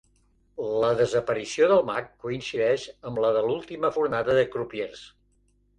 La 0.83 0.87
desaparició 1.01 1.67
del 1.73 1.85
mag 1.91 2.09
coincideix 2.25 2.89
amb 3.11 3.25
la 3.27 3.33
de 3.39 3.45
l'última 3.51 3.95
fornada 3.99 4.41
de 4.43 4.49
crupiers. 4.57 5.11